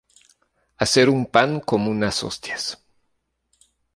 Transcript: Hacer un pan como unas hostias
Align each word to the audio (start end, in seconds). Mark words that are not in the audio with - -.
Hacer 0.79 1.09
un 1.11 1.27
pan 1.27 1.59
como 1.59 1.91
unas 1.91 2.23
hostias 2.23 2.83